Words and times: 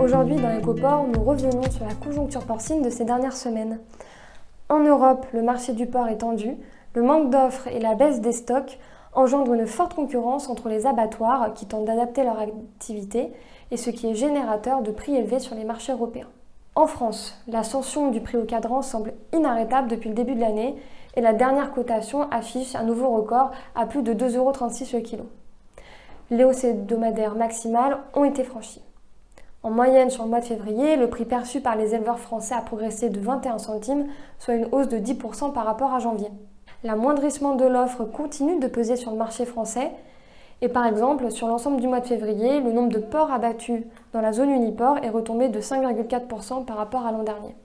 Aujourd'hui 0.00 0.36
dans 0.36 0.56
EcoPort, 0.56 1.06
nous 1.08 1.22
revenons 1.22 1.62
sur 1.70 1.84
la 1.84 1.94
conjoncture 1.94 2.44
porcine 2.46 2.80
de 2.80 2.88
ces 2.88 3.04
dernières 3.04 3.36
semaines. 3.36 3.78
En 4.70 4.80
Europe, 4.80 5.26
le 5.34 5.42
marché 5.42 5.74
du 5.74 5.86
porc 5.86 6.08
est 6.08 6.18
tendu, 6.18 6.56
le 6.94 7.02
manque 7.02 7.28
d'offres 7.28 7.68
et 7.68 7.78
la 7.78 7.94
baisse 7.94 8.20
des 8.22 8.32
stocks 8.32 8.78
engendrent 9.12 9.52
une 9.52 9.66
forte 9.66 9.92
concurrence 9.92 10.48
entre 10.48 10.70
les 10.70 10.86
abattoirs 10.86 11.52
qui 11.54 11.66
tentent 11.66 11.84
d'adapter 11.84 12.24
leur 12.24 12.38
activité 12.38 13.32
et 13.70 13.76
ce 13.76 13.90
qui 13.90 14.08
est 14.08 14.14
générateur 14.14 14.80
de 14.80 14.90
prix 14.90 15.14
élevés 15.14 15.40
sur 15.40 15.54
les 15.54 15.64
marchés 15.64 15.92
européens. 15.92 16.28
En 16.74 16.86
France, 16.86 17.38
l'ascension 17.46 18.10
du 18.10 18.20
prix 18.20 18.38
au 18.38 18.44
cadran 18.44 18.80
semble 18.80 19.12
inarrêtable 19.34 19.88
depuis 19.88 20.08
le 20.08 20.14
début 20.14 20.36
de 20.36 20.40
l'année 20.40 20.76
et 21.16 21.20
la 21.20 21.34
dernière 21.34 21.72
cotation 21.72 22.30
affiche 22.30 22.74
un 22.74 22.84
nouveau 22.84 23.10
record 23.10 23.50
à 23.74 23.84
plus 23.84 24.02
de 24.02 24.14
2,36 24.14 24.36
euros 24.38 24.52
le 24.94 25.00
kilo. 25.00 25.24
Les 26.30 26.44
hausses 26.44 26.64
hebdomadaires 26.64 27.34
maximales 27.34 27.98
ont 28.14 28.24
été 28.24 28.42
franchies. 28.42 28.82
En 29.66 29.70
moyenne, 29.70 30.10
sur 30.10 30.22
le 30.22 30.30
mois 30.30 30.38
de 30.38 30.44
février, 30.44 30.94
le 30.94 31.10
prix 31.10 31.24
perçu 31.24 31.60
par 31.60 31.74
les 31.74 31.92
éleveurs 31.92 32.20
français 32.20 32.54
a 32.54 32.60
progressé 32.60 33.10
de 33.10 33.18
21 33.18 33.58
centimes, 33.58 34.06
soit 34.38 34.54
une 34.54 34.68
hausse 34.70 34.86
de 34.86 34.96
10% 34.96 35.52
par 35.52 35.64
rapport 35.64 35.92
à 35.92 35.98
janvier. 35.98 36.28
L'amoindrissement 36.84 37.56
de 37.56 37.64
l'offre 37.64 38.04
continue 38.04 38.60
de 38.60 38.68
peser 38.68 38.94
sur 38.94 39.10
le 39.10 39.16
marché 39.16 39.44
français. 39.44 39.90
Et 40.62 40.68
par 40.68 40.86
exemple, 40.86 41.32
sur 41.32 41.48
l'ensemble 41.48 41.80
du 41.80 41.88
mois 41.88 41.98
de 41.98 42.06
février, 42.06 42.60
le 42.60 42.70
nombre 42.70 42.92
de 42.92 43.00
porcs 43.00 43.32
abattus 43.32 43.82
dans 44.12 44.20
la 44.20 44.32
zone 44.32 44.50
uniport 44.50 44.98
est 44.98 45.10
retombé 45.10 45.48
de 45.48 45.60
5,4% 45.60 46.64
par 46.64 46.76
rapport 46.76 47.04
à 47.04 47.10
l'an 47.10 47.24
dernier. 47.24 47.56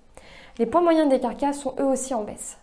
Les 0.57 0.65
points 0.65 0.81
moyens 0.81 1.07
des 1.07 1.19
carcasses 1.19 1.59
sont 1.59 1.75
eux 1.79 1.85
aussi 1.85 2.15
en 2.15 2.23
baisse. 2.23 2.57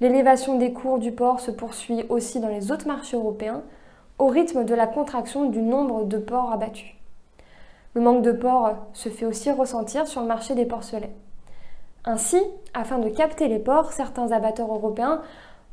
L'élévation 0.00 0.56
des 0.56 0.72
cours 0.72 0.98
du 0.98 1.12
porc 1.12 1.40
se 1.40 1.50
poursuit 1.50 2.06
aussi 2.08 2.40
dans 2.40 2.48
les 2.48 2.72
autres 2.72 2.86
marchés 2.86 3.18
européens, 3.18 3.60
au 4.18 4.28
rythme 4.28 4.64
de 4.64 4.74
la 4.74 4.86
contraction 4.86 5.44
du 5.50 5.60
nombre 5.60 6.06
de 6.06 6.16
porcs 6.16 6.52
abattus. 6.54 6.97
Le 7.98 8.04
manque 8.04 8.22
de 8.22 8.30
porcs 8.30 8.76
se 8.92 9.08
fait 9.08 9.26
aussi 9.26 9.50
ressentir 9.50 10.06
sur 10.06 10.20
le 10.20 10.28
marché 10.28 10.54
des 10.54 10.66
porcelets. 10.66 11.10
Ainsi, 12.04 12.40
afin 12.72 13.00
de 13.00 13.08
capter 13.08 13.48
les 13.48 13.58
porcs, 13.58 13.90
certains 13.90 14.30
abatteurs 14.30 14.72
européens 14.72 15.20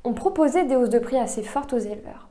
ont 0.04 0.14
proposé 0.14 0.64
des 0.64 0.76
hausses 0.76 0.90
de 0.90 0.98
prix 0.98 1.20
assez 1.20 1.44
fortes 1.44 1.74
aux 1.74 1.78
éleveurs. 1.78 2.28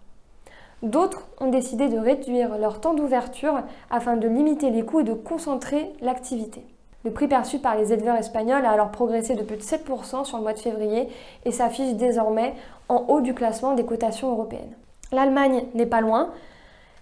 D'autres 0.82 1.28
ont 1.38 1.46
décidé 1.46 1.88
de 1.88 1.96
réduire 1.96 2.58
leur 2.58 2.80
temps 2.80 2.94
d'ouverture 2.94 3.62
afin 3.88 4.16
de 4.16 4.26
limiter 4.26 4.70
les 4.70 4.84
coûts 4.84 4.98
et 4.98 5.04
de 5.04 5.14
concentrer 5.14 5.92
l'activité. 6.00 6.66
Le 7.04 7.12
prix 7.12 7.28
perçu 7.28 7.60
par 7.60 7.76
les 7.76 7.92
éleveurs 7.92 8.16
espagnols 8.16 8.66
a 8.66 8.72
alors 8.72 8.90
progressé 8.90 9.36
de 9.36 9.44
plus 9.44 9.58
de 9.58 9.62
7% 9.62 10.24
sur 10.24 10.38
le 10.38 10.42
mois 10.42 10.54
de 10.54 10.58
février 10.58 11.08
et 11.44 11.52
s'affiche 11.52 11.94
désormais 11.94 12.56
en 12.88 13.04
haut 13.06 13.20
du 13.20 13.32
classement 13.32 13.74
des 13.74 13.84
cotations 13.84 14.32
européennes. 14.32 14.74
L'Allemagne 15.12 15.66
n'est 15.74 15.86
pas 15.86 16.00
loin, 16.00 16.30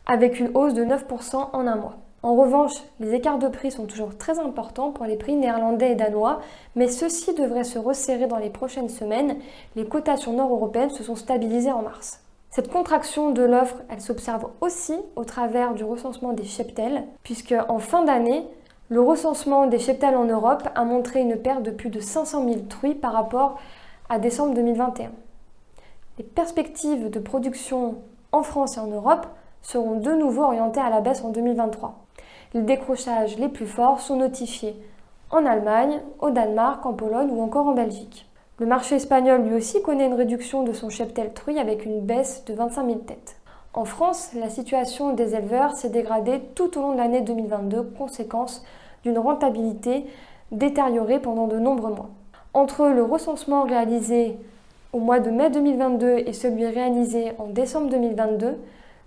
avec 0.04 0.38
une 0.38 0.50
hausse 0.54 0.74
de 0.74 0.84
9% 0.84 1.36
en 1.54 1.66
un 1.66 1.76
mois. 1.76 1.96
En 2.22 2.36
revanche, 2.36 2.74
les 3.00 3.14
écarts 3.14 3.38
de 3.38 3.48
prix 3.48 3.72
sont 3.72 3.86
toujours 3.86 4.16
très 4.16 4.38
importants 4.38 4.92
pour 4.92 5.06
les 5.06 5.16
prix 5.16 5.34
néerlandais 5.34 5.92
et 5.92 5.94
danois, 5.96 6.40
mais 6.76 6.86
ceux-ci 6.86 7.34
devraient 7.34 7.64
se 7.64 7.80
resserrer 7.80 8.28
dans 8.28 8.38
les 8.38 8.50
prochaines 8.50 8.88
semaines. 8.88 9.38
Les 9.74 9.84
cotations 9.84 10.32
nord-européennes 10.32 10.90
se 10.90 11.02
sont 11.02 11.16
stabilisées 11.16 11.72
en 11.72 11.82
mars. 11.82 12.20
Cette 12.50 12.70
contraction 12.70 13.30
de 13.30 13.42
l'offre, 13.42 13.78
elle 13.88 14.00
s'observe 14.00 14.46
aussi 14.60 14.94
au 15.16 15.24
travers 15.24 15.74
du 15.74 15.82
recensement 15.82 16.32
des 16.32 16.44
cheptels, 16.44 17.02
puisque 17.24 17.54
en 17.68 17.80
fin 17.80 18.04
d'année, 18.04 18.46
le 18.88 19.00
recensement 19.00 19.66
des 19.66 19.80
cheptels 19.80 20.14
en 20.14 20.26
Europe 20.26 20.68
a 20.76 20.84
montré 20.84 21.22
une 21.22 21.36
perte 21.36 21.64
de 21.64 21.70
plus 21.72 21.90
de 21.90 21.98
500 21.98 22.44
000 22.44 22.60
truies 22.68 22.94
par 22.94 23.14
rapport 23.14 23.58
à 24.08 24.20
décembre 24.20 24.54
2021. 24.54 25.10
Les 26.18 26.24
perspectives 26.24 27.10
de 27.10 27.18
production 27.18 27.96
en 28.30 28.44
France 28.44 28.76
et 28.76 28.80
en 28.80 28.86
Europe 28.86 29.26
seront 29.62 29.98
de 29.98 30.12
nouveau 30.12 30.42
orientées 30.42 30.80
à 30.80 30.90
la 30.90 31.00
baisse 31.00 31.24
en 31.24 31.30
2023. 31.30 31.98
Les 32.54 32.60
décrochages 32.62 33.38
les 33.38 33.48
plus 33.48 33.66
forts 33.66 34.00
sont 34.00 34.16
notifiés 34.16 34.76
en 35.30 35.46
Allemagne, 35.46 36.00
au 36.20 36.28
Danemark, 36.28 36.84
en 36.84 36.92
Pologne 36.92 37.30
ou 37.30 37.40
encore 37.40 37.66
en 37.66 37.72
Belgique. 37.72 38.28
Le 38.58 38.66
marché 38.66 38.96
espagnol 38.96 39.42
lui 39.42 39.54
aussi 39.54 39.80
connaît 39.80 40.06
une 40.06 40.14
réduction 40.14 40.62
de 40.62 40.74
son 40.74 40.90
cheptel 40.90 41.32
truie 41.32 41.58
avec 41.58 41.86
une 41.86 42.02
baisse 42.02 42.44
de 42.44 42.52
25 42.52 42.86
000 42.86 42.98
têtes. 42.98 43.36
En 43.72 43.86
France, 43.86 44.32
la 44.34 44.50
situation 44.50 45.14
des 45.14 45.34
éleveurs 45.34 45.74
s'est 45.74 45.88
dégradée 45.88 46.40
tout 46.54 46.76
au 46.76 46.82
long 46.82 46.92
de 46.92 46.98
l'année 46.98 47.22
2022, 47.22 47.94
conséquence 47.96 48.62
d'une 49.02 49.18
rentabilité 49.18 50.04
détériorée 50.50 51.20
pendant 51.20 51.46
de 51.46 51.58
nombreux 51.58 51.94
mois. 51.94 52.10
Entre 52.52 52.88
le 52.88 53.02
recensement 53.02 53.62
réalisé 53.62 54.36
au 54.92 54.98
mois 54.98 55.20
de 55.20 55.30
mai 55.30 55.48
2022 55.48 56.18
et 56.18 56.34
celui 56.34 56.66
réalisé 56.66 57.32
en 57.38 57.46
décembre 57.46 57.88
2022, 57.88 58.58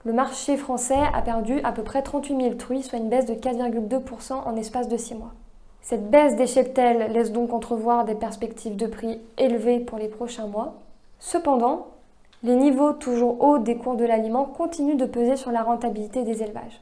le 0.06 0.14
marché 0.14 0.56
français 0.56 1.00
a 1.14 1.22
perdu 1.24 1.60
à 1.64 1.72
peu 1.72 1.82
près 1.82 2.04
38 2.04 2.40
000 2.40 2.56
truies, 2.56 2.84
soit 2.84 3.00
une 3.00 3.10
baisse 3.10 3.26
de 3.26 3.34
4,2% 3.34 4.34
en 4.34 4.56
espace 4.56 4.88
de 4.88 4.98
6 4.98 5.16
mois. 5.16 5.34
Cette 5.82 6.12
baisse 6.12 6.36
des 6.36 6.46
cheptels 6.46 7.12
laisse 7.12 7.32
donc 7.32 7.52
entrevoir 7.52 8.06
des 8.06 8.14
perspectives 8.14 8.76
de 8.76 8.86
prix 8.86 9.20
élevées 9.40 9.80
pour 9.80 9.98
les 9.98 10.08
prochains 10.08 10.46
mois. 10.46 10.76
Cependant, 11.18 11.88
les 12.44 12.56
niveaux 12.56 12.94
toujours 12.94 13.42
hauts 13.44 13.58
des 13.58 13.78
cours 13.78 13.96
de 13.96 14.06
l'aliment 14.06 14.46
continuent 14.46 14.98
de 14.98 15.06
peser 15.06 15.38
sur 15.38 15.52
la 15.52 15.64
rentabilité 15.64 16.24
des 16.24 16.44
élevages. 16.44 16.82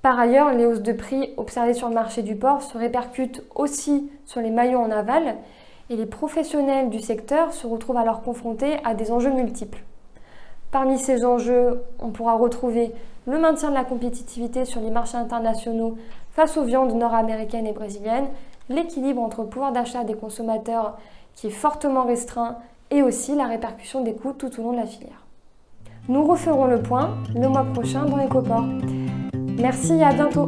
Par 0.00 0.16
ailleurs, 0.16 0.52
les 0.52 0.64
hausses 0.64 0.82
de 0.82 0.92
prix 0.92 1.34
observées 1.36 1.74
sur 1.74 1.88
le 1.88 1.94
marché 1.94 2.22
du 2.22 2.36
porc 2.36 2.62
se 2.62 2.78
répercutent 2.78 3.42
aussi 3.56 4.08
sur 4.26 4.40
les 4.40 4.50
maillons 4.50 4.84
en 4.84 4.92
aval 4.92 5.36
et 5.90 5.96
les 5.96 6.06
professionnels 6.06 6.88
du 6.88 7.00
secteur 7.00 7.52
se 7.52 7.66
retrouvent 7.66 7.96
alors 7.96 8.22
confrontés 8.22 8.76
à 8.84 8.94
des 8.94 9.10
enjeux 9.10 9.32
multiples. 9.32 9.82
Parmi 10.70 10.98
ces 10.98 11.24
enjeux, 11.24 11.82
on 11.98 12.10
pourra 12.10 12.34
retrouver 12.34 12.92
le 13.26 13.38
maintien 13.38 13.70
de 13.70 13.74
la 13.74 13.84
compétitivité 13.84 14.64
sur 14.64 14.80
les 14.80 14.90
marchés 14.90 15.16
internationaux 15.16 15.96
face 16.32 16.56
aux 16.56 16.64
viandes 16.64 16.94
nord-américaines 16.94 17.66
et 17.66 17.72
brésiliennes, 17.72 18.28
l'équilibre 18.68 19.22
entre 19.22 19.42
le 19.42 19.48
pouvoir 19.48 19.72
d'achat 19.72 20.04
des 20.04 20.14
consommateurs 20.14 20.98
qui 21.34 21.48
est 21.48 21.50
fortement 21.50 22.04
restreint 22.04 22.56
et 22.90 23.02
aussi 23.02 23.34
la 23.34 23.46
répercussion 23.46 24.02
des 24.02 24.14
coûts 24.14 24.32
tout 24.32 24.50
au 24.60 24.62
long 24.62 24.72
de 24.72 24.78
la 24.78 24.86
filière. 24.86 25.24
Nous 26.08 26.24
referons 26.24 26.66
le 26.66 26.80
point 26.82 27.16
le 27.34 27.48
mois 27.48 27.64
prochain 27.64 28.04
dans 28.04 28.24
EcoPort. 28.24 28.64
Merci 29.58 29.94
et 29.94 30.04
à 30.04 30.12
bientôt 30.12 30.46